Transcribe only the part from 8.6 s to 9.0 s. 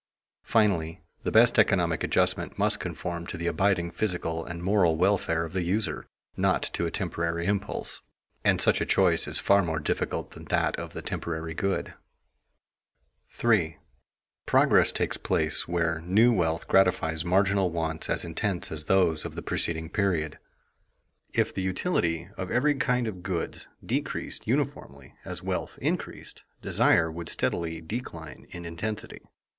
a